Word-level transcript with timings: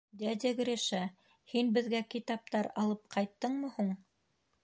—Дядя 0.19 0.51
Гриша, 0.59 1.01
һин 1.51 1.69
беҙгә 1.75 2.01
китаптар 2.15 2.71
алып 2.85 3.03
ҡайттыңмы 3.17 3.73
һуң? 3.79 3.93